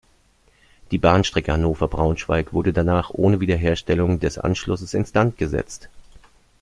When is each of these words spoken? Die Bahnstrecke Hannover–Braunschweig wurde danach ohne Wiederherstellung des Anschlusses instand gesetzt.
Die 0.89 0.97
Bahnstrecke 0.97 1.53
Hannover–Braunschweig 1.53 2.53
wurde 2.53 2.73
danach 2.73 3.11
ohne 3.11 3.39
Wiederherstellung 3.39 4.19
des 4.19 4.39
Anschlusses 4.39 4.95
instand 4.95 5.37
gesetzt. 5.37 5.89